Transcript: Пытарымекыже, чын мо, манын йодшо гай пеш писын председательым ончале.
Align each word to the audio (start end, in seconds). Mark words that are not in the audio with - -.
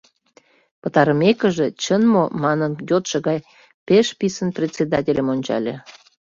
Пытарымекыже, 0.81 1.67
чын 1.83 2.01
мо, 2.13 2.23
манын 2.43 2.71
йодшо 2.89 3.17
гай 3.27 3.39
пеш 3.87 4.07
писын 4.19 4.49
председательым 4.57 5.27
ончале. 5.33 5.75